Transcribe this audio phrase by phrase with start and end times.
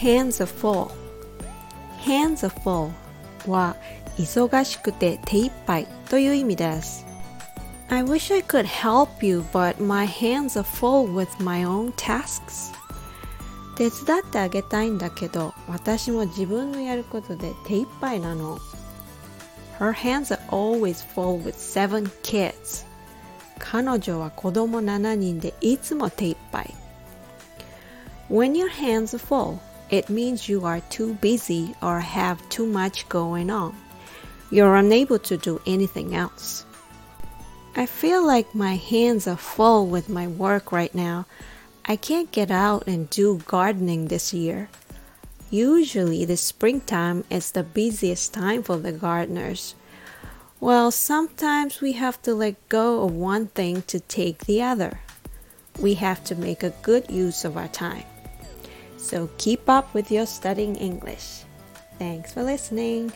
[0.00, 0.90] hands are full
[2.04, 2.90] hands are full
[3.50, 3.76] は
[4.18, 7.06] 忙しくて手一杯という意味です
[7.88, 12.74] I wish I could help you but my hands are full with my own tasks
[13.76, 18.58] 手伝ってあげたいんだけど私も自分のやることで手一杯なの
[19.78, 22.86] Her hands are always full with seven kids
[23.58, 26.74] 彼女は子供7人でいつも手一杯
[28.30, 29.58] When your hands are full
[29.91, 33.75] it means you are too busy or have too much going on.
[34.49, 36.65] You're unable to do anything else.
[37.75, 41.25] I feel like my hands are full with my work right now.
[41.85, 44.69] I can't get out and do gardening this year.
[45.49, 49.75] Usually, the springtime is the busiest time for the gardeners.
[50.61, 55.01] Well, sometimes we have to let go of one thing to take the other.
[55.79, 58.05] We have to make a good use of our time.
[59.01, 61.43] So keep up with your studying English.
[61.97, 63.11] Thanks for listening.